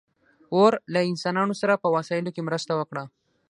اور 0.55 0.71
له 0.93 0.99
انسانانو 1.11 1.53
سره 1.61 1.81
په 1.83 1.87
وسایلو 1.95 2.33
کې 2.35 2.45
مرسته 2.47 2.71
وکړه. 2.75 3.03